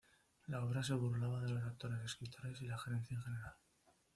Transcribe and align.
La 0.47 0.65
obra 0.65 0.81
se 0.81 0.95
burlaba 0.95 1.41
de 1.43 1.51
los 1.51 1.63
actores, 1.63 1.99
escritores 2.03 2.59
y 2.63 2.65
la 2.67 2.79
gerencia 2.79 3.15
en 3.15 3.21
general. 3.21 3.53